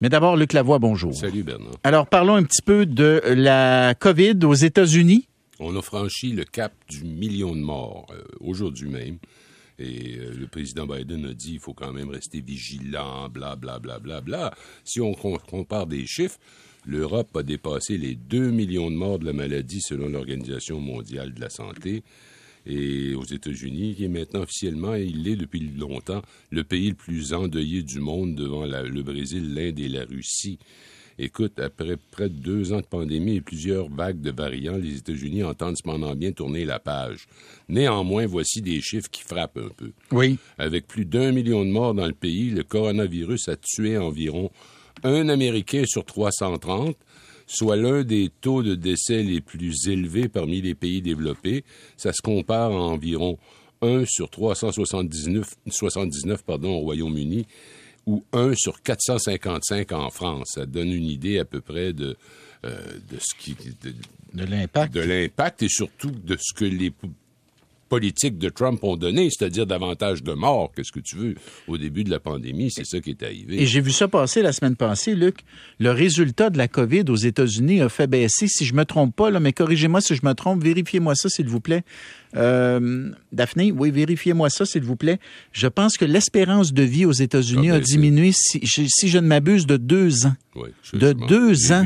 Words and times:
Mais 0.00 0.08
d'abord, 0.08 0.36
Luc 0.36 0.52
Lavoie, 0.52 0.78
bonjour. 0.78 1.12
Salut 1.12 1.42
Bernard. 1.42 1.74
Alors, 1.82 2.06
parlons 2.06 2.36
un 2.36 2.44
petit 2.44 2.62
peu 2.62 2.86
de 2.86 3.20
la 3.24 3.96
COVID 3.98 4.38
aux 4.44 4.54
États-Unis. 4.54 5.26
On 5.58 5.74
a 5.76 5.82
franchi 5.82 6.30
le 6.30 6.44
cap 6.44 6.72
du 6.88 7.02
million 7.02 7.52
de 7.52 7.60
morts 7.60 8.06
euh, 8.12 8.22
aujourd'hui 8.38 8.88
même. 8.88 9.18
Et 9.80 10.18
euh, 10.18 10.32
le 10.38 10.46
président 10.46 10.86
Biden 10.86 11.26
a 11.26 11.34
dit 11.34 11.54
il 11.54 11.58
faut 11.58 11.74
quand 11.74 11.92
même 11.92 12.10
rester 12.10 12.40
vigilant, 12.40 13.28
bla 13.28 13.56
bla 13.56 13.80
bla 13.80 13.98
bla 13.98 14.20
bla. 14.20 14.54
Si 14.84 15.00
on 15.00 15.14
compare 15.14 15.88
des 15.88 16.06
chiffres, 16.06 16.38
l'Europe 16.86 17.36
a 17.36 17.42
dépassé 17.42 17.98
les 17.98 18.14
2 18.14 18.52
millions 18.52 18.92
de 18.92 18.96
morts 18.96 19.18
de 19.18 19.26
la 19.26 19.32
maladie 19.32 19.80
selon 19.80 20.08
l'Organisation 20.08 20.78
mondiale 20.78 21.34
de 21.34 21.40
la 21.40 21.50
santé. 21.50 22.04
Et 22.68 23.14
aux 23.14 23.24
États-Unis, 23.24 23.94
qui 23.96 24.04
est 24.04 24.08
maintenant 24.08 24.42
officiellement, 24.42 24.94
et 24.94 25.04
il 25.04 25.26
est 25.26 25.36
depuis 25.36 25.60
longtemps, 25.60 26.22
le 26.50 26.64
pays 26.64 26.90
le 26.90 26.94
plus 26.94 27.32
endeuillé 27.32 27.82
du 27.82 27.98
monde 27.98 28.34
devant 28.34 28.66
le 28.66 29.02
Brésil, 29.02 29.54
l'Inde 29.54 29.78
et 29.80 29.88
la 29.88 30.04
Russie. 30.04 30.58
Écoute, 31.20 31.58
après 31.58 31.96
près 31.96 32.28
de 32.28 32.34
deux 32.34 32.72
ans 32.72 32.80
de 32.80 32.86
pandémie 32.86 33.36
et 33.36 33.40
plusieurs 33.40 33.88
vagues 33.88 34.20
de 34.20 34.30
variants, 34.30 34.76
les 34.76 34.98
États-Unis 34.98 35.42
entendent 35.42 35.76
cependant 35.76 36.14
bien 36.14 36.30
tourner 36.30 36.64
la 36.64 36.78
page. 36.78 37.26
Néanmoins, 37.68 38.26
voici 38.26 38.62
des 38.62 38.80
chiffres 38.80 39.10
qui 39.10 39.22
frappent 39.22 39.58
un 39.58 39.70
peu. 39.76 39.90
Oui. 40.12 40.38
Avec 40.58 40.86
plus 40.86 41.04
d'un 41.04 41.32
million 41.32 41.64
de 41.64 41.70
morts 41.70 41.94
dans 41.94 42.06
le 42.06 42.12
pays, 42.12 42.50
le 42.50 42.62
coronavirus 42.62 43.48
a 43.48 43.56
tué 43.56 43.98
environ 43.98 44.52
un 45.02 45.28
Américain 45.28 45.82
sur 45.86 46.04
330 46.04 46.96
soit 47.48 47.76
l'un 47.76 48.04
des 48.04 48.30
taux 48.40 48.62
de 48.62 48.76
décès 48.76 49.22
les 49.22 49.40
plus 49.40 49.88
élevés 49.88 50.28
parmi 50.28 50.60
les 50.60 50.74
pays 50.74 51.02
développés. 51.02 51.64
Ça 51.96 52.12
se 52.12 52.22
compare 52.22 52.70
à 52.70 52.80
environ 52.80 53.38
1 53.82 54.04
sur 54.06 54.30
379 54.30 55.56
79, 55.68 56.44
pardon, 56.44 56.76
au 56.76 56.80
Royaume-Uni 56.80 57.46
ou 58.06 58.24
1 58.32 58.54
sur 58.54 58.82
455 58.82 59.92
en 59.92 60.10
France. 60.10 60.52
Ça 60.54 60.66
donne 60.66 60.92
une 60.92 61.06
idée 61.06 61.38
à 61.38 61.44
peu 61.44 61.60
près 61.60 61.92
de, 61.92 62.16
euh, 62.64 62.80
de 63.10 63.18
ce 63.18 63.34
qui... 63.38 63.56
De, 64.34 64.44
l'impact. 64.44 64.92
De 64.94 65.00
l'impact 65.00 65.62
et 65.62 65.68
surtout 65.68 66.10
de 66.10 66.36
ce 66.38 66.52
que 66.54 66.64
les 66.64 66.92
politiques 67.88 68.38
de 68.38 68.48
Trump 68.48 68.82
ont 68.84 68.96
donné, 68.96 69.30
c'est-à-dire 69.30 69.66
davantage 69.66 70.22
de 70.22 70.32
morts. 70.32 70.72
Qu'est-ce 70.74 70.92
que 70.92 71.00
tu 71.00 71.16
veux? 71.16 71.34
Au 71.66 71.78
début 71.78 72.04
de 72.04 72.10
la 72.10 72.20
pandémie, 72.20 72.70
c'est 72.70 72.84
ça 72.84 73.00
qui 73.00 73.10
est 73.10 73.22
arrivé. 73.22 73.62
Et 73.62 73.66
j'ai 73.66 73.80
vu 73.80 73.90
ça 73.90 74.08
passer 74.08 74.42
la 74.42 74.52
semaine 74.52 74.76
passée, 74.76 75.14
Luc. 75.14 75.40
Le 75.78 75.90
résultat 75.90 76.50
de 76.50 76.58
la 76.58 76.68
COVID 76.68 77.04
aux 77.08 77.16
États-Unis 77.16 77.80
a 77.80 77.88
fait 77.88 78.06
baisser, 78.06 78.46
si 78.48 78.64
je 78.64 78.74
me 78.74 78.84
trompe 78.84 79.14
pas, 79.14 79.30
là, 79.30 79.40
mais 79.40 79.52
corrigez-moi 79.52 80.00
si 80.00 80.14
je 80.14 80.24
me 80.24 80.34
trompe, 80.34 80.62
vérifiez-moi 80.62 81.14
ça, 81.14 81.28
s'il 81.28 81.48
vous 81.48 81.60
plaît. 81.60 81.82
Euh, 82.36 83.10
Daphné, 83.32 83.72
oui, 83.72 83.90
vérifiez-moi 83.90 84.50
ça, 84.50 84.66
s'il 84.66 84.82
vous 84.82 84.96
plaît. 84.96 85.18
Je 85.52 85.66
pense 85.66 85.96
que 85.96 86.04
l'espérance 86.04 86.72
de 86.72 86.82
vie 86.82 87.06
aux 87.06 87.12
États-Unis 87.12 87.70
a 87.70 87.80
diminué, 87.80 88.32
si, 88.32 88.60
je 88.64 89.18
ne 89.18 89.26
m'abuse, 89.26 89.66
de 89.66 89.76
deux 89.76 90.26
ans. 90.26 90.34
Oui, 90.54 90.68
de 90.92 91.12
deux 91.12 91.72
ans. 91.72 91.84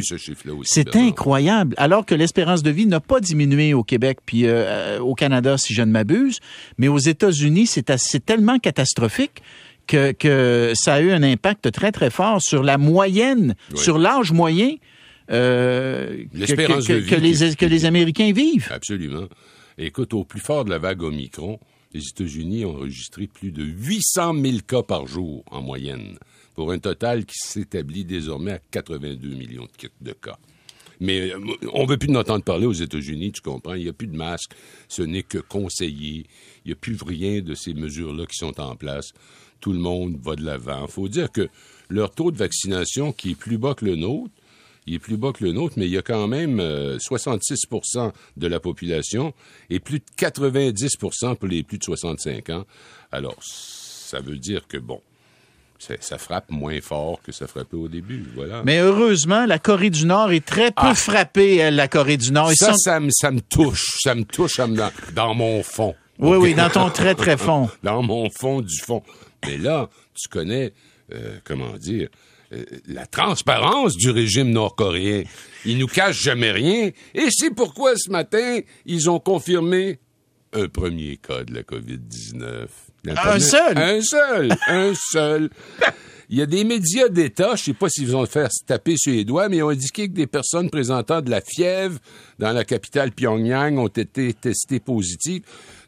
C'est 0.65 0.97
incroyable. 0.97 1.75
Alors 1.79 2.07
que 2.07 2.15
l'espérance 2.15 2.63
de 2.63 2.71
vie 2.71 2.87
n'a 2.87 3.01
pas 3.01 3.21
diminué 3.21 3.75
au 3.75 3.85
Québec 3.85 4.19
puis 4.25 4.47
euh, 4.47 4.65
euh, 4.67 4.99
au 5.01 5.15
Canada, 5.15 5.59
si 5.59 5.75
je 5.75 5.83
ne 5.83 5.91
m'abuse, 5.91 6.41
mais 6.79 6.89
aux 6.89 6.99
États-Unis, 6.99 7.67
c'est 7.67 8.25
tellement 8.25 8.59
catastrophique 8.59 9.43
que, 9.87 10.13
que, 10.13 10.73
ça 10.75 10.95
a 10.95 11.01
eu 11.01 11.13
un 11.13 11.23
impact 11.23 11.71
très, 11.73 11.93
très 11.93 12.11
fort 12.11 12.41
sur 12.41 12.63
la 12.63 12.79
moyenne, 12.79 13.55
sur 13.75 13.99
l'âge 13.99 14.33
moyen 14.33 14.77
euh, 15.31 16.25
que, 16.33 17.09
que, 17.09 17.15
les, 17.15 17.57
que 17.57 17.67
les 17.67 17.85
Américains 17.85 18.33
vivent. 18.33 18.69
Absolument. 18.71 19.29
Écoute, 19.85 20.15
au 20.15 20.23
plus 20.23 20.39
fort 20.39 20.65
de 20.65 20.71
la 20.71 20.79
vague 20.79 21.03
Omicron, 21.03 21.59
les 21.93 22.07
États-Unis 22.07 22.65
ont 22.65 22.77
enregistré 22.77 23.27
plus 23.27 23.51
de 23.51 23.65
800 23.65 24.41
000 24.41 24.59
cas 24.65 24.85
par 24.85 25.09
jour 25.09 25.43
en 25.51 25.61
moyenne, 25.61 26.19
pour 26.55 26.71
un 26.71 26.79
total 26.79 27.27
qui 27.27 27.35
s'établit 27.37 28.05
désormais 28.05 28.53
à 28.53 28.61
82 28.71 29.29
millions 29.31 29.67
de 30.01 30.13
cas. 30.13 30.39
Mais 31.01 31.33
euh, 31.33 31.41
on 31.73 31.83
ne 31.83 31.89
veut 31.89 31.97
plus 31.97 32.13
d'entendre 32.13 32.45
parler 32.45 32.67
aux 32.67 32.73
États-Unis, 32.73 33.33
tu 33.33 33.41
comprends? 33.41 33.75
Il 33.75 33.83
n'y 33.83 33.89
a 33.89 33.93
plus 33.93 34.07
de 34.07 34.17
masque. 34.17 34.53
Ce 34.87 35.03
n'est 35.03 35.25
que 35.25 35.39
conseillé. 35.39 36.27
Il 36.65 36.69
n'y 36.69 36.73
a 36.73 36.77
plus 36.77 36.97
rien 37.05 37.41
de 37.41 37.57
ces 37.57 37.75
mesures-là 37.75 38.27
qui 38.27 38.37
sont 38.37 38.61
en 38.61 38.77
place. 38.77 39.11
Tout 39.61 39.73
le 39.73 39.81
monde 39.81 40.17
va 40.23 40.37
de 40.37 40.45
l'avant. 40.45 40.87
Il 40.87 40.93
faut 40.93 41.09
dire 41.09 41.33
que 41.33 41.49
leur 41.89 42.13
taux 42.13 42.31
de 42.31 42.37
vaccination, 42.39 43.13
qui 43.13 43.33
est 43.33 43.35
plus 43.35 43.59
bas 43.59 43.75
que 43.75 43.85
le 43.85 43.97
nôtre, 43.97 44.33
il 44.87 44.95
est 44.95 44.99
plus 44.99 45.17
bas 45.17 45.33
que 45.33 45.45
le 45.45 45.53
nôtre, 45.53 45.75
mais 45.77 45.87
il 45.87 45.93
y 45.93 45.99
a 45.99 46.03
quand 46.03 46.27
même 46.27 46.61
66% 46.61 47.99
euh, 47.99 48.11
de 48.37 48.47
la 48.47 48.61
population 48.61 49.33
et 49.71 49.81
plus 49.81 50.01
de 50.01 50.05
90% 50.19 51.37
pour 51.37 51.49
les 51.49 51.63
plus 51.63 51.79
de 51.79 51.85
65 51.85 52.51
ans. 52.51 52.65
Alors, 53.13 53.37
ça 53.43 54.21
veut 54.21 54.39
dire 54.39 54.67
que, 54.67 54.79
bon, 54.79 55.01
ça 56.01 56.19
frappe 56.19 56.51
moins 56.51 56.81
fort 56.81 57.21
que 57.23 57.33
ça 57.33 57.47
frappait 57.47 57.77
au 57.77 57.89
début, 57.89 58.25
voilà. 58.35 58.63
Mais 58.65 58.79
heureusement, 58.79 59.47
la 59.47 59.59
Corée 59.59 59.91
du 59.91 60.07
Nord 60.07 60.33
est 60.33 60.45
très 60.45 60.71
peu 60.71 60.83
ah. 60.87 60.95
frappée, 60.95 61.57
elle, 61.57 61.77
la 61.77 61.89
Corée 61.89 62.17
du 62.17 62.33
Nord. 62.33 62.53
ça, 62.55 62.75
ça, 62.77 63.01
me, 63.01 63.11
ça 63.11 63.31
me 63.31 63.41
touche, 63.41 63.99
ça 64.03 64.15
me 64.15 64.25
touche 64.25 64.61
dans, 65.15 65.35
mon 65.35 65.63
fond. 65.63 65.95
Oui, 66.19 66.37
oui, 66.37 66.55
dans 66.55 66.71
ton 66.71 66.91
très, 66.91 67.15
très 67.15 67.37
fond. 67.37 67.69
dans 67.83 68.03
mon 68.03 68.29
fond 68.31 68.61
du 68.61 68.79
fond. 68.81 69.03
Mais 69.45 69.59
là, 69.59 69.89
tu 70.15 70.29
connais, 70.29 70.73
euh, 71.13 71.39
comment 71.45 71.77
dire, 71.77 72.09
la 72.87 73.07
transparence 73.07 73.97
du 73.97 74.11
régime 74.11 74.51
nord-coréen. 74.51 75.25
Ils 75.65 75.79
nous 75.79 75.87
cachent 75.87 76.23
jamais 76.23 76.51
rien. 76.51 76.91
Et 77.15 77.29
c'est 77.31 77.55
pourquoi 77.55 77.97
ce 77.97 78.11
matin, 78.11 78.61
ils 78.87 79.09
ont 79.11 79.21
confirmé 79.21 79.99
un 80.53 80.69
premier 80.69 81.17
cas 81.17 81.45
de 81.45 81.55
la 81.55 81.63
COVID-19. 81.63 82.67
Un 83.07 83.41
seul? 83.41 83.79
Un 83.79 84.01
seul, 84.03 84.57
un 84.69 84.93
seul. 84.95 85.51
Il 86.29 86.39
y 86.39 86.43
a 86.43 86.47
des 86.47 86.65
médias 86.65 87.09
d'État, 87.09 87.57
je 87.57 87.65
sais 87.65 87.73
pas 87.75 87.91
s'ils 87.91 88.09
vont 88.09 88.25
faire 88.25 88.49
taper 88.67 88.97
sur 88.97 89.13
les 89.13 89.25
doigts, 89.25 89.51
mais 89.51 89.59
ils 89.59 89.63
ont 89.63 89.69
indiqué 89.69 90.09
que 90.09 90.15
des 90.15 90.27
personnes 90.27 90.71
présentant 90.71 91.21
de 91.21 91.29
la 91.29 91.43
fièvre 91.43 91.99
dans 92.39 92.53
la 92.53 92.65
capitale 92.65 93.13
Pyongyang 93.13 93.77
ont 93.77 93.89
été 93.89 94.33
testées 94.33 94.81
positives. 94.81 95.43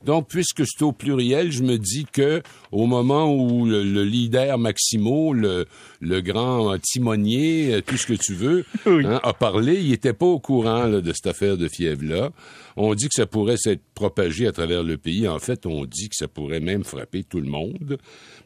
Donc, 0.05 0.29
puisque 0.29 0.67
c'est 0.67 0.83
au 0.83 0.93
pluriel, 0.93 1.51
je 1.51 1.63
me 1.63 1.79
dis 1.79 2.05
que 2.11 2.43
au 2.73 2.87
moment 2.87 3.35
où 3.35 3.65
le, 3.67 3.83
leader 4.05 4.59
Maximo, 4.59 5.33
le, 5.33 5.67
le, 6.01 6.21
grand 6.21 6.77
timonier, 6.79 7.75
euh, 7.75 7.81
tout 7.81 7.97
ce 7.97 8.07
que 8.07 8.15
tu 8.15 8.35
veux, 8.35 8.65
hein, 8.87 9.21
a 9.23 9.33
parlé, 9.33 9.81
il 9.81 9.93
était 9.93 10.13
pas 10.13 10.27
au 10.27 10.39
courant 10.39 10.89
de 10.89 11.13
cette 11.13 11.27
affaire 11.27 11.57
de 11.57 11.69
fièvre-là. 11.69 12.31
On 12.77 12.95
dit 12.95 13.05
que 13.05 13.15
ça 13.15 13.27
pourrait 13.27 13.57
s'être 13.57 13.83
propagé 13.95 14.47
à 14.47 14.53
travers 14.53 14.83
le 14.83 14.99
pays. 14.99 15.29
En 15.29 15.39
fait, 15.39 15.65
on 15.65 15.85
dit 15.85 16.09
que 16.09 16.17
ça 16.17 16.27
pourrait 16.27 16.61
même 16.61 16.85
frapper 16.85 17.23
tout 17.23 17.41
le 17.41 17.49
monde 17.49 17.99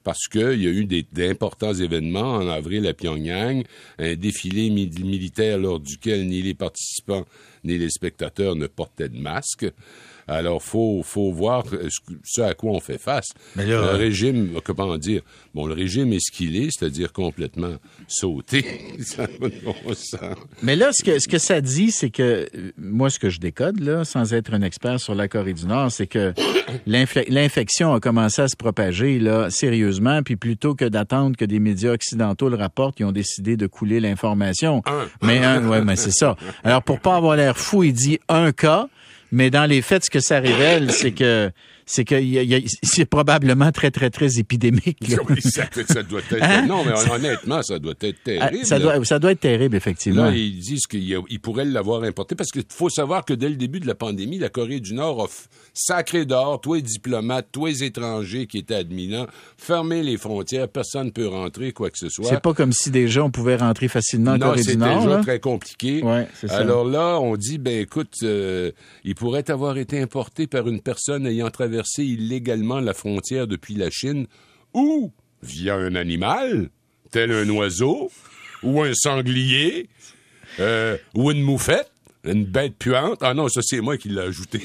parce 0.04 0.28
qu'il 0.30 0.62
y 0.62 0.66
a 0.66 0.70
eu 0.70 0.86
d'importants 1.12 1.74
événements 1.74 2.34
en 2.34 2.48
avril 2.48 2.86
à 2.86 2.94
Pyongyang, 2.94 3.64
un 3.98 4.14
défilé 4.14 4.70
militaire 4.70 5.58
lors 5.58 5.80
duquel 5.80 6.26
ni 6.26 6.42
les 6.42 6.54
participants 6.54 7.24
ni 7.64 7.78
les 7.78 7.90
spectateurs 7.90 8.54
ne 8.54 8.66
portaient 8.66 9.08
de 9.08 9.18
masque. 9.18 9.66
Alors, 10.28 10.62
faut, 10.62 11.02
faut 11.02 11.32
voir 11.32 11.64
ce 12.24 12.42
à 12.42 12.54
quoi 12.54 12.72
on 12.72 12.80
fait 12.80 12.98
face. 12.98 13.28
le 13.56 13.76
régime, 13.96 14.60
comment 14.64 14.98
dire, 14.98 15.22
bon, 15.54 15.66
le 15.66 15.74
régime 15.74 16.12
est 16.12 16.20
ce 16.20 16.30
qu'il 16.30 16.56
est, 16.56 16.70
c'est-à-dire 16.70 17.12
complètement 17.12 17.76
sauté. 18.06 18.64
Mais 20.62 20.76
là, 20.76 20.90
ce 20.92 21.02
que, 21.02 21.18
ce 21.18 21.28
que 21.28 21.38
ça 21.38 21.60
dit, 21.60 21.90
c'est 21.90 22.10
que, 22.10 22.48
moi, 22.76 23.08
ce 23.10 23.18
que 23.18 23.30
je 23.30 23.40
décode, 23.40 23.80
là, 23.80 24.04
sans 24.04 24.34
être 24.34 24.52
un 24.52 24.62
expert 24.62 25.00
sur 25.00 25.14
la 25.14 25.28
Corée 25.28 25.54
du 25.54 25.66
Nord, 25.66 25.90
c'est 25.90 26.06
que 26.06 26.34
l'infection 26.86 27.94
a 27.94 28.00
commencé 28.00 28.42
à 28.42 28.48
se 28.48 28.56
propager, 28.56 29.18
là, 29.18 29.48
sérieusement, 29.50 30.22
puis 30.22 30.36
plutôt 30.36 30.74
que 30.74 30.84
d'attendre 30.84 31.36
que 31.36 31.44
des 31.44 31.58
médias 31.58 31.92
occidentaux 31.92 32.48
le 32.48 32.56
rapportent, 32.56 33.00
ils 33.00 33.04
ont 33.04 33.12
décidé 33.12 33.56
de 33.56 33.66
couler 33.66 34.00
l'information. 34.00 34.82
Mais 35.22 35.38
un, 35.44 35.66
ouais, 35.66 35.82
mais 35.82 35.96
c'est 35.96 36.12
ça. 36.12 36.36
Alors, 36.64 36.82
pour 36.82 37.00
pas 37.00 37.16
avoir 37.16 37.36
l'air 37.36 37.56
fou, 37.56 37.82
il 37.82 37.92
dit 37.92 38.18
un 38.28 38.52
cas, 38.52 38.88
mais 39.32 39.50
dans 39.50 39.66
les 39.66 39.82
faits, 39.82 40.04
ce 40.04 40.10
que 40.10 40.20
ça 40.20 40.40
révèle, 40.40 40.90
c'est 40.92 41.12
que 41.12 41.50
c'est 41.88 42.04
que 42.04 42.16
c'est 42.82 43.06
probablement 43.06 43.72
très, 43.72 43.90
très, 43.90 44.10
très 44.10 44.38
épidémique. 44.38 44.98
Oui, 45.28 45.40
ça, 45.40 46.02
doit 46.02 46.20
être... 46.20 46.42
Hein? 46.42 46.66
Non, 46.66 46.84
mais 46.84 46.92
honnêtement, 47.10 47.62
ça 47.62 47.78
doit 47.78 47.94
être 48.00 48.16
ah, 48.18 48.24
terrible. 48.24 48.66
Ça 48.66 48.78
doit, 48.78 49.04
ça 49.06 49.18
doit 49.18 49.32
être 49.32 49.40
terrible, 49.40 49.74
effectivement. 49.74 50.26
Là, 50.26 50.36
ils 50.36 50.58
disent 50.58 50.86
qu'ils 50.86 51.40
pourraient 51.40 51.64
l'avoir 51.64 52.02
importé 52.02 52.34
parce 52.34 52.50
qu'il 52.50 52.64
faut 52.68 52.90
savoir 52.90 53.24
que 53.24 53.32
dès 53.32 53.48
le 53.48 53.56
début 53.56 53.80
de 53.80 53.86
la 53.86 53.94
pandémie, 53.94 54.38
la 54.38 54.50
Corée 54.50 54.80
du 54.80 54.92
Nord 54.92 55.24
a 55.24 55.28
sacré 55.72 56.26
d'or, 56.26 56.60
tous 56.60 56.74
les 56.74 56.82
diplomates, 56.82 57.48
tous 57.52 57.66
les 57.66 57.84
étrangers 57.84 58.46
qui 58.46 58.58
étaient 58.58 58.74
admis 58.74 59.08
là, 59.08 59.26
fermer 59.56 60.02
les 60.02 60.18
frontières, 60.18 60.68
personne 60.68 61.06
ne 61.06 61.10
peut 61.10 61.26
rentrer, 61.26 61.72
quoi 61.72 61.88
que 61.88 61.98
ce 61.98 62.10
soit. 62.10 62.28
C'est 62.28 62.42
pas 62.42 62.52
comme 62.52 62.72
si 62.72 62.90
déjà 62.90 63.24
on 63.24 63.30
pouvait 63.30 63.56
rentrer 63.56 63.88
facilement 63.88 64.32
en 64.32 64.38
Corée 64.38 64.62
du 64.62 64.76
Nord. 64.76 64.88
Non, 64.88 65.00
c'est 65.00 65.06
déjà 65.06 65.20
très 65.22 65.40
compliqué. 65.40 66.02
Ouais, 66.02 66.26
Alors 66.50 66.84
là, 66.84 67.18
on 67.18 67.36
dit, 67.36 67.56
ben 67.56 67.80
écoute, 67.80 68.12
euh, 68.24 68.72
il 69.04 69.14
pourrait 69.14 69.50
avoir 69.50 69.78
été 69.78 69.98
importé 70.00 70.46
par 70.46 70.68
une 70.68 70.82
personne 70.82 71.26
ayant 71.26 71.48
traversé 71.48 71.77
illégalement 71.98 72.80
la 72.80 72.94
frontière 72.94 73.46
depuis 73.46 73.74
la 73.74 73.90
Chine 73.90 74.26
ou 74.74 75.12
via 75.42 75.74
un 75.74 75.94
animal, 75.94 76.70
tel 77.10 77.32
un 77.32 77.48
oiseau 77.50 78.10
ou 78.62 78.82
un 78.82 78.92
sanglier 78.94 79.88
euh, 80.60 80.96
ou 81.14 81.30
une 81.30 81.42
moufette. 81.42 81.90
Une 82.24 82.44
bête 82.44 82.74
puante. 82.76 83.20
Ah 83.22 83.32
non, 83.32 83.48
ça, 83.48 83.60
c'est 83.62 83.80
moi 83.80 83.96
qui 83.96 84.08
l'ai 84.08 84.20
ajouté. 84.20 84.60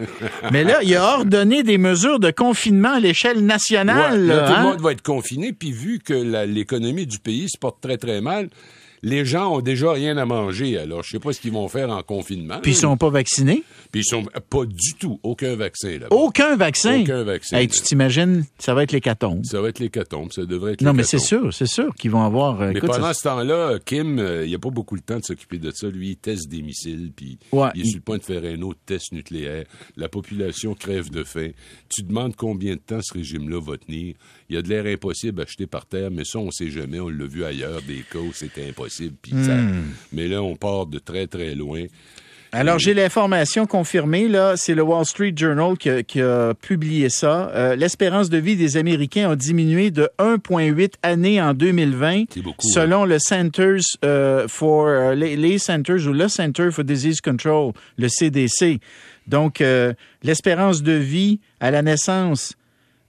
Mais 0.52 0.62
là, 0.62 0.82
il 0.82 0.94
a 0.94 1.14
ordonné 1.14 1.62
des 1.62 1.78
mesures 1.78 2.20
de 2.20 2.30
confinement 2.30 2.92
à 2.92 3.00
l'échelle 3.00 3.44
nationale. 3.44 4.20
Ouais, 4.20 4.26
là, 4.26 4.46
tout 4.46 4.52
hein? 4.52 4.62
le 4.62 4.68
monde 4.70 4.80
va 4.82 4.92
être 4.92 5.02
confiné, 5.02 5.54
puis 5.54 5.72
vu 5.72 6.00
que 6.00 6.12
l'économie 6.44 7.06
du 7.06 7.18
pays 7.18 7.48
se 7.48 7.58
porte 7.58 7.80
très, 7.80 7.96
très 7.96 8.20
mal, 8.20 8.50
les 9.02 9.24
gens 9.24 9.54
ont 9.56 9.60
déjà 9.60 9.92
rien 9.92 10.16
à 10.16 10.24
manger. 10.24 10.78
Alors, 10.78 11.02
je 11.02 11.10
sais 11.10 11.18
pas 11.18 11.32
ce 11.32 11.40
qu'ils 11.40 11.52
vont 11.52 11.68
faire 11.68 11.90
en 11.90 12.02
confinement. 12.02 12.58
Puis 12.62 12.72
ils 12.72 12.76
sont 12.76 12.96
pas 12.96 13.10
vaccinés? 13.10 13.62
Puis 13.90 14.02
ils 14.02 14.04
sont 14.04 14.24
pas 14.50 14.64
du 14.66 14.94
tout, 14.98 15.18
aucun 15.22 15.56
vaccin 15.56 15.92
là-bas. 15.98 16.08
Aucun 16.14 16.56
vaccin? 16.56 17.00
Aucun 17.02 17.22
vaccin. 17.24 17.56
Hey, 17.58 17.68
tu 17.68 17.80
t'imagines, 17.80 18.44
ça 18.58 18.74
va 18.74 18.82
être 18.82 18.92
l'hécatombe. 18.92 19.44
Ça 19.44 19.60
va 19.60 19.68
être 19.70 19.78
l'hécatombe, 19.78 20.32
ça 20.32 20.44
devrait 20.44 20.72
être 20.74 20.82
Non, 20.82 20.92
mais 20.92 21.04
c'est 21.04 21.18
sûr, 21.18 21.52
c'est 21.54 21.66
sûr 21.66 21.94
qu'ils 21.94 22.10
vont 22.10 22.22
avoir. 22.22 22.60
euh, 22.60 22.70
Mais 22.72 22.78
écoute, 22.78 22.90
pendant 22.90 23.06
ça- 23.08 23.14
ce 23.14 23.22
temps-là, 23.24 23.78
Kim, 23.84 24.18
euh, 24.18 24.46
il 24.46 24.54
a 24.54 24.58
pas 24.58 24.70
beaucoup 24.70 24.94
le 24.94 25.00
temps 25.00 25.18
de 25.18 25.24
s'occuper 25.24 25.58
de 25.58 25.70
ça. 25.70 25.88
Lui, 25.88 26.10
il 26.10 26.16
teste 26.16 26.48
des 26.48 26.62
missiles, 26.62 27.12
puis 27.14 27.38
Ouais. 27.52 27.68
il 27.74 27.82
est 27.82 27.84
sur 27.86 27.96
le 27.96 28.02
point 28.02 28.18
de 28.18 28.24
faire 28.24 28.42
un 28.44 28.60
autre 28.62 28.80
test 28.84 29.12
nucléaire. 29.12 29.64
La 29.96 30.08
population 30.08 30.74
crève 30.74 31.10
de 31.10 31.24
faim. 31.24 31.50
Tu 31.88 32.02
demandes 32.02 32.36
combien 32.36 32.74
de 32.74 32.80
temps 32.80 33.00
ce 33.02 33.14
régime-là 33.14 33.60
va 33.60 33.76
tenir. 33.78 34.14
Il 34.50 34.54
y 34.54 34.58
a 34.58 34.62
de 34.62 34.68
l'air 34.68 34.86
impossible 34.86 35.40
à 35.42 35.44
jeter 35.46 35.66
par 35.66 35.86
terre, 35.86 36.10
mais 36.10 36.24
ça, 36.24 36.38
on 36.38 36.50
sait 36.50 36.70
jamais. 36.70 37.00
On 37.00 37.08
l'a 37.08 37.26
vu 37.26 37.44
ailleurs, 37.44 37.80
des 37.82 38.02
cas 38.10 38.18
où 38.18 38.32
c'était 38.32 38.68
impossible. 38.68 38.87
Puis 39.22 39.32
ça- 39.44 39.54
Hmm. 39.56 39.84
Mais 40.12 40.28
là, 40.28 40.42
on 40.42 40.56
part 40.56 40.86
de 40.86 40.98
très, 40.98 41.26
très 41.26 41.54
loin. 41.54 41.84
Alors, 42.50 42.78
j'ai 42.78 42.94
l'information 42.94 43.66
confirmée, 43.66 44.26
là. 44.26 44.54
C'est 44.56 44.74
le 44.74 44.80
Wall 44.80 45.04
Street 45.04 45.34
Journal 45.36 45.76
qui 45.76 45.90
a, 45.90 46.02
qui 46.02 46.22
a 46.22 46.54
publié 46.54 47.10
ça. 47.10 47.50
Euh, 47.54 47.76
L'espérance 47.76 48.30
de 48.30 48.38
vie 48.38 48.56
des 48.56 48.78
Américains 48.78 49.30
a 49.30 49.36
diminué 49.36 49.90
de 49.90 50.08
1,8 50.18 50.94
années 51.02 51.42
en 51.42 51.52
2020. 51.52 52.24
C'est 52.32 52.40
beaucoup, 52.40 52.66
hein. 52.66 52.70
Selon 52.72 53.04
le 53.04 53.18
Centers 53.18 53.82
euh, 54.02 54.48
for, 54.48 54.86
euh, 54.86 55.14
les, 55.14 55.36
les 55.36 55.58
Centers 55.58 56.06
ou 56.06 56.12
le 56.14 56.26
Center 56.28 56.70
for 56.70 56.84
Disease 56.84 57.20
Control, 57.20 57.72
le 57.98 58.08
CDC. 58.08 58.80
Donc, 59.26 59.60
euh, 59.60 59.92
l'espérance 60.22 60.82
de 60.82 60.92
vie 60.92 61.40
à 61.60 61.70
la 61.70 61.82
naissance 61.82 62.54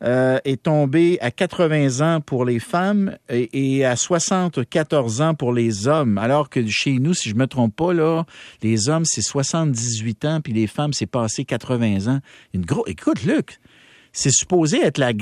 euh, 0.04 0.40
est 0.46 0.64
tombée 0.64 1.18
à 1.22 1.32
80 1.32 2.02
ans 2.02 2.22
pour 2.22 2.46
les 2.46 2.60
femmes 2.60 3.18
et, 3.30 3.86
à 3.86 3.96
74 3.96 5.22
ans 5.22 5.34
pour 5.34 5.54
les 5.54 5.88
hommes. 5.88 6.18
Alors 6.18 6.50
que 6.50 6.66
chez 6.68 7.00
nous, 7.00 7.14
si 7.14 7.30
je 7.30 7.36
me 7.36 7.48
trompe 7.48 7.76
pas, 7.76 7.94
là, 7.94 8.26
les 8.62 8.90
hommes, 8.90 9.06
c'est 9.06 9.22
78 9.22 10.26
ans, 10.26 10.42
puis 10.42 10.54
les 10.54 10.68
femmes, 10.68 10.94
c'est 10.94 11.06
passé 11.06 11.46
80 11.46 12.08
ans. 12.08 12.20
Une 12.54 12.66
gros... 12.66 12.86
Écoute, 12.88 13.24
Luc, 13.24 13.60
c'est 14.12 14.32
supposé 14.32 14.82
être 14.82 14.98
la... 14.98 15.14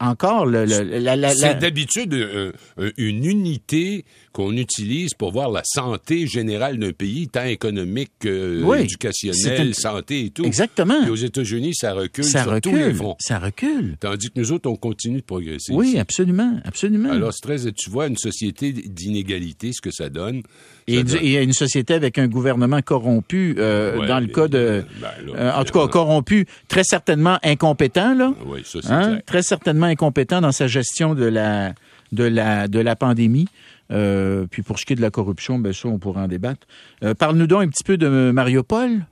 encore 0.00 0.46
le, 0.46 0.64
le- 0.64 0.98
la... 0.98 1.30
C'est 1.30 1.58
d'habitude 1.58 2.14
euh, 2.14 2.52
euh, 2.78 2.90
une 2.96 3.24
unité 3.24 4.04
qu'on 4.32 4.52
utilise 4.56 5.14
pour 5.14 5.32
voir 5.32 5.50
la 5.50 5.62
santé 5.64 6.26
générale 6.26 6.78
d'un 6.78 6.92
pays, 6.92 7.28
tant 7.28 7.44
économique 7.44 8.10
que 8.20 8.62
Oui. 8.62 8.78
éducationnelle, 8.82 9.68
une- 9.68 9.74
santé 9.74 10.26
et 10.26 10.30
tout. 10.30 10.44
Exactement. 10.44 11.02
Puis 11.02 11.10
aux 11.10 11.16
États-Unis, 11.16 11.74
ça 11.74 11.92
recule 11.94 12.24
Ça 12.24 12.44
sur 12.44 12.60
tous 12.60 12.70
les 12.74 12.84
recule. 12.84 12.96
fronts. 12.96 13.16
Ça 13.18 13.38
recule. 13.38 13.96
Tandis 14.00 14.28
que 14.30 14.38
nous 14.38 14.52
autres, 14.52 14.70
on 14.70 14.76
continue 14.76 15.18
de 15.20 15.24
progresser. 15.26 15.72
Oui, 15.72 15.88
ici. 15.88 15.98
absolument, 15.98 16.60
absolument. 16.64 17.10
Alors, 17.10 17.32
très, 17.34 17.58
tu 17.72 17.90
vois, 17.90 18.06
une 18.06 18.16
société 18.16 18.72
d'inégalité, 18.72 19.72
ce 19.72 19.80
que 19.80 19.90
ça 19.90 20.08
donne. 20.08 20.42
et, 20.86 21.00
et 21.22 21.42
une 21.42 21.52
société 21.52 21.94
avec 21.94 22.18
un 22.18 22.28
gouvernement 22.28 22.80
corrompu, 22.82 23.56
euh, 23.58 23.98
Ouais, 23.98 24.06
dans 24.06 24.20
le 24.20 24.26
cas 24.28 24.48
de... 24.48 24.58
euh, 24.58 24.82
ben 25.00 25.08
là, 25.26 25.32
euh, 25.36 25.52
en 25.60 25.64
tout 25.64 25.72
cas, 25.78 25.88
corrompu, 25.88 26.46
très 26.68 26.84
certainement 26.84 27.38
incompétent, 27.42 28.14
là. 28.14 28.27
Oui, 28.46 28.62
ça, 28.64 28.80
c'est 28.82 28.90
Hein? 28.90 29.20
Très 29.26 29.42
certainement 29.42 29.86
incompétent 29.86 30.40
dans 30.40 30.52
sa 30.52 30.66
gestion 30.66 31.14
de 31.14 31.24
la 31.24 31.74
de 32.12 32.24
la 32.24 32.68
de 32.68 32.78
la 32.78 32.96
pandémie. 32.96 33.46
Euh, 33.90 34.46
puis 34.50 34.62
pour 34.62 34.78
ce 34.78 34.86
qui 34.86 34.92
est 34.92 34.96
de 34.96 35.00
la 35.00 35.10
corruption, 35.10 35.58
ben 35.58 35.72
ça, 35.72 35.88
on 35.88 35.98
pourra 35.98 36.24
en 36.24 36.28
débattre. 36.28 36.66
Euh, 37.02 37.14
Parle-nous 37.14 37.46
donc 37.46 37.62
un 37.62 37.68
petit 37.68 37.84
peu 37.84 37.96
de 37.96 38.30
Mariupol. 38.32 39.06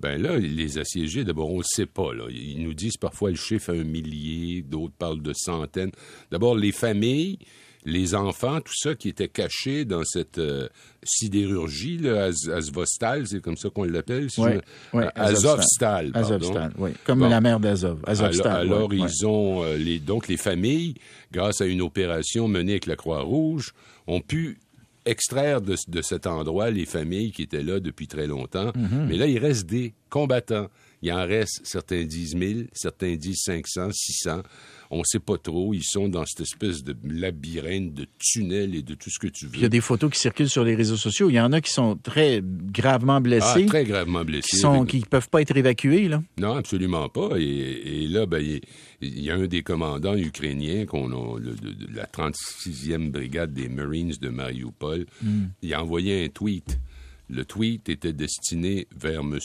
Ben 0.00 0.20
là, 0.20 0.38
les 0.38 0.78
assiégés, 0.78 1.24
d'abord, 1.24 1.52
on 1.52 1.58
ne 1.58 1.62
sait 1.62 1.86
pas. 1.86 2.14
Là. 2.14 2.24
Ils 2.30 2.62
nous 2.62 2.72
disent 2.72 2.96
parfois 2.96 3.30
le 3.30 3.36
chiffre 3.36 3.70
à 3.70 3.76
un 3.76 3.84
millier, 3.84 4.62
d'autres 4.62 4.94
parlent 4.98 5.20
de 5.22 5.32
centaines. 5.34 5.90
D'abord, 6.30 6.56
les 6.56 6.72
familles, 6.72 7.38
les 7.84 8.14
enfants, 8.14 8.60
tout 8.60 8.74
ça 8.76 8.94
qui 8.94 9.08
était 9.08 9.28
caché 9.28 9.84
dans 9.84 10.04
cette 10.04 10.38
euh, 10.38 10.68
sidérurgie, 11.02 11.98
là, 11.98 12.24
Az- 12.24 12.48
Azovstal, 12.50 13.26
c'est 13.26 13.40
comme 13.40 13.56
ça 13.56 13.70
qu'on 13.70 13.84
l'appelle. 13.84 14.30
si 14.30 14.42
je- 14.42 14.96
ouais, 14.96 15.08
Azovstal. 15.14 16.10
Azovstal, 16.14 16.72
oui. 16.78 16.90
Comme 17.04 17.20
Bon. 17.20 17.28
la 17.28 17.40
mer 17.40 17.58
d'Azov. 17.60 18.00
Alors, 18.06 18.46
alors 18.46 18.94
ils 18.94 19.26
ont 19.26 19.62
euh, 19.64 19.76
les 19.76 19.98
donc 19.98 20.28
les 20.28 20.36
familles, 20.36 20.94
grâce 21.32 21.60
à 21.60 21.66
une 21.66 21.80
opération 21.82 22.48
menée 22.48 22.72
avec 22.72 22.86
la 22.86 22.96
Croix-Rouge, 22.96 23.72
ont 24.06 24.20
pu 24.20 24.58
extraire 25.06 25.60
de, 25.62 25.76
de 25.88 26.02
cet 26.02 26.26
endroit 26.26 26.70
les 26.70 26.84
familles 26.84 27.32
qui 27.32 27.42
étaient 27.42 27.62
là 27.62 27.80
depuis 27.80 28.06
très 28.06 28.26
longtemps. 28.26 28.72
Mhm. 28.74 29.06
Mais 29.08 29.16
là, 29.16 29.26
il 29.26 29.38
reste 29.38 29.66
des 29.66 29.94
combattants. 30.10 30.68
Il 31.02 31.10
en 31.12 31.26
reste, 31.26 31.60
certains 31.64 32.04
disent 32.04 32.34
1000, 32.34 32.68
certains 32.74 33.16
disent 33.16 33.40
500, 33.44 33.90
600. 33.92 34.42
On 34.92 34.98
ne 34.98 35.04
sait 35.04 35.20
pas 35.20 35.38
trop. 35.38 35.72
Ils 35.72 35.84
sont 35.84 36.08
dans 36.08 36.26
cette 36.26 36.40
espèce 36.40 36.82
de 36.82 36.96
labyrinthe 37.04 37.94
de 37.94 38.06
tunnels 38.18 38.74
et 38.74 38.82
de 38.82 38.94
tout 38.94 39.08
ce 39.08 39.18
que 39.20 39.28
tu 39.28 39.46
veux. 39.46 39.52
Il 39.54 39.62
y 39.62 39.64
a 39.64 39.68
des 39.68 39.80
photos 39.80 40.10
qui 40.10 40.18
circulent 40.18 40.48
sur 40.50 40.64
les 40.64 40.74
réseaux 40.74 40.96
sociaux. 40.96 41.30
Il 41.30 41.34
y 41.34 41.40
en 41.40 41.52
a 41.52 41.60
qui 41.60 41.72
sont 41.72 41.96
très 41.96 42.42
gravement 42.44 43.14
Ah, 43.16 43.20
blessés, 43.20 43.66
très 43.66 43.84
gravement 43.84 44.24
blessés. 44.24 44.58
qui 44.58 44.66
Avec- 44.66 44.88
qui 44.88 45.00
peuvent 45.00 45.28
pas 45.28 45.40
être 45.42 45.56
évacués 45.56 46.08
là. 46.08 46.22
Non, 46.38 46.54
absolument 46.56 47.08
pas. 47.08 47.30
Et, 47.38 48.02
et 48.02 48.08
là, 48.08 48.26
ben, 48.26 48.40
il, 48.40 48.60
il 49.00 49.20
y 49.20 49.30
a 49.30 49.36
un 49.36 49.46
des 49.46 49.62
commandants 49.62 50.16
ukrainiens, 50.16 50.84
qu'on 50.86 51.10
a, 51.12 51.38
le- 51.38 51.54
de, 51.54 51.70
de 51.86 51.96
la 51.96 52.06
36e 52.06 53.10
brigade 53.10 53.52
des 53.54 53.68
Marines 53.68 54.12
de 54.20 54.28
Mariupol, 54.28 55.06
il 55.62 55.72
a 55.72 55.82
envoyé 55.82 56.24
un 56.24 56.28
tweet. 56.28 56.78
Le 57.30 57.44
tweet 57.44 57.88
était 57.88 58.12
destiné 58.12 58.88
vers 58.94 59.20
M. 59.20 59.38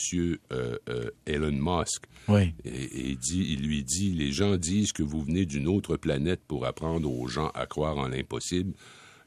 Elon 1.26 1.52
Musk. 1.52 2.04
Oui. 2.28 2.52
Et, 2.64 3.14
dit, 3.14 3.46
il 3.52 3.66
lui 3.66 3.84
dit, 3.84 4.12
les 4.12 4.32
gens 4.32 4.56
disent 4.56 4.92
que 4.92 5.04
vous 5.04 5.22
venez 5.22 5.46
d'une 5.46 5.68
autre 5.68 5.96
planète 5.96 6.40
pour 6.48 6.66
apprendre 6.66 7.10
aux 7.10 7.28
gens 7.28 7.50
à 7.54 7.66
croire 7.66 7.98
en 7.98 8.08
l'impossible. 8.08 8.74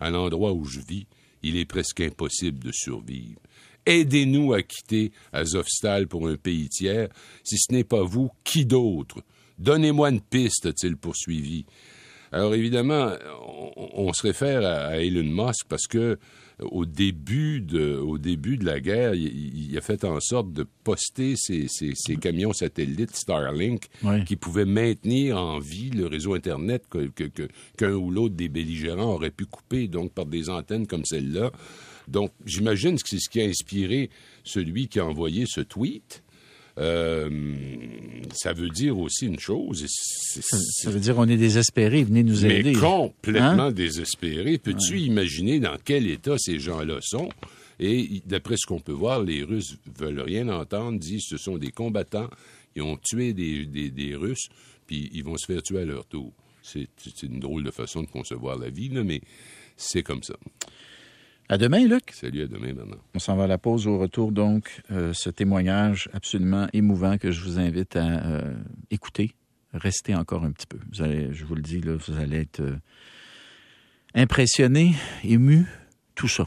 À 0.01 0.09
l'endroit 0.09 0.53
où 0.53 0.65
je 0.65 0.81
vis, 0.81 1.07
il 1.41 1.55
est 1.55 1.65
presque 1.65 2.01
impossible 2.01 2.59
de 2.59 2.71
survivre. 2.73 3.39
Aidez-nous 3.85 4.53
à 4.53 4.61
quitter 4.61 5.11
Azovstal 5.31 6.07
pour 6.07 6.27
un 6.27 6.35
pays 6.35 6.67
tiers. 6.67 7.07
Si 7.43 7.57
ce 7.57 7.73
n'est 7.73 7.85
pas 7.85 8.03
vous, 8.03 8.29
qui 8.43 8.65
d'autre? 8.65 9.23
Donnez-moi 9.57 10.09
une 10.09 10.21
piste, 10.21 10.65
a-t-il 10.65 10.97
poursuivi. 10.97 11.65
Alors 12.31 12.53
évidemment, 12.53 13.13
on, 13.75 13.89
on 13.93 14.13
se 14.13 14.21
réfère 14.21 14.65
à, 14.65 14.87
à 14.87 14.97
Elon 14.97 15.23
Musk 15.23 15.65
parce 15.67 15.87
que 15.87 16.19
au 16.61 16.85
début 16.85 17.61
de, 17.61 17.95
au 17.95 18.17
début 18.17 18.57
de 18.57 18.65
la 18.65 18.79
guerre, 18.79 19.13
il, 19.15 19.69
il 19.71 19.77
a 19.77 19.81
fait 19.81 20.03
en 20.03 20.19
sorte 20.19 20.51
de 20.51 20.65
poster 20.83 21.35
ses 21.37 21.67
camions 22.21 22.51
satellites 22.53 23.15
Starlink 23.15 23.85
Oui. 24.03 24.23
qui 24.25 24.35
pouvaient 24.35 24.65
maintenir 24.65 25.37
en 25.37 25.59
vie 25.59 25.89
le 25.89 26.07
réseau 26.07 26.33
Internet 26.33 26.83
que- 26.89 27.07
que- 27.07 27.23
que- 27.25 27.47
qu'un 27.77 27.93
ou 27.93 28.11
l'autre 28.11 28.35
des 28.35 28.49
belligérants 28.49 29.13
aurait 29.13 29.31
pu 29.31 29.45
couper, 29.45 29.87
donc 29.87 30.11
par 30.13 30.25
des 30.25 30.49
antennes 30.49 30.85
comme 30.87 31.05
celle-là. 31.05 31.51
Donc, 32.07 32.31
j'imagine 32.45 32.95
que 32.97 33.07
c'est 33.07 33.19
ce 33.19 33.29
qui 33.29 33.39
a 33.39 33.45
inspiré 33.45 34.09
celui 34.43 34.87
qui 34.87 34.99
a 34.99 35.05
envoyé 35.05 35.45
ce 35.47 35.61
tweet. 35.61 36.23
Euh, 36.77 37.29
ça 38.33 38.53
veut 38.53 38.69
dire 38.69 38.97
aussi 38.97 39.25
une 39.25 39.39
chose, 39.39 39.85
Ça, 39.87 40.57
ça 40.59 40.89
veut 40.91 40.99
dire 40.99 41.17
on 41.17 41.27
est 41.27 41.37
désespérés, 41.37 42.03
venez 42.03 42.23
nous 42.23 42.41
mais 42.41 42.59
aider. 42.59 42.73
complètement 42.73 43.63
Hein? 43.63 43.71
désespéré. 43.71 44.57
Peux-tu 44.57 44.99
imaginer 44.99 45.59
dans 45.59 45.77
quel 45.83 46.07
état 46.07 46.35
ces 46.37 46.59
gens-là 46.59 46.99
sont? 47.01 47.29
Et 47.79 48.21
d'après 48.25 48.55
ce 48.57 48.65
qu'on 48.67 48.79
peut 48.79 48.91
voir, 48.91 49.23
les 49.23 49.43
Russes 49.43 49.77
veulent 49.97 50.19
rien 50.21 50.49
entendre, 50.49 50.99
disent 50.99 51.23
que 51.29 51.37
ce 51.37 51.37
sont 51.37 51.57
des 51.57 51.71
combattants, 51.71 52.29
ils 52.75 52.81
ont 52.81 52.97
tué 52.97 53.33
des, 53.33 53.65
des- 53.65 53.89
des 53.89 54.15
Russes, 54.15 54.49
puis 54.85 55.09
ils 55.13 55.23
vont 55.23 55.37
se 55.37 55.45
faire 55.45 55.61
tuer 55.63 55.79
à 55.79 55.85
leur 55.85 56.05
tour. 56.05 56.33
C'est 56.61 56.87
c'est 56.97 57.23
une 57.25 57.39
drôle 57.39 57.63
de 57.63 57.71
façon 57.71 58.01
de 58.03 58.07
concevoir 58.07 58.57
la 58.57 58.69
vie, 58.69 58.89
là, 58.89 59.03
mais 59.03 59.21
c'est 59.77 60.03
comme 60.03 60.23
ça. 60.23 60.35
À 61.51 61.57
demain, 61.57 61.87
Luc. 61.87 62.11
Salut, 62.11 62.43
à 62.43 62.45
demain, 62.45 62.73
Bernard. 62.73 62.99
On 63.15 63.19
s'en 63.19 63.35
va 63.35 63.45
à 63.45 63.47
la 63.47 63.57
pause 63.57 63.87
au 63.87 63.97
retour, 63.97 64.31
donc, 64.31 64.83
euh, 64.91 65.13
ce 65.13 65.31
témoignage 65.31 66.07
absolument 66.13 66.67
émouvant 66.73 67.17
que 67.17 67.31
je 67.31 67.41
vous 67.41 67.57
invite 67.57 67.95
à 67.95 68.23
euh, 68.23 68.53
écouter. 68.91 69.33
Restez 69.73 70.13
encore 70.13 70.43
un 70.43 70.51
petit 70.51 70.67
peu. 70.67 70.77
Vous 70.91 71.01
allez, 71.01 71.33
je 71.33 71.45
vous 71.45 71.55
le 71.55 71.63
dis, 71.63 71.81
là, 71.81 71.95
vous 71.95 72.19
allez 72.19 72.41
être 72.41 72.59
euh, 72.59 72.75
impressionné, 74.13 74.93
ému, 75.23 75.65
tout 76.13 76.27
ça. 76.27 76.45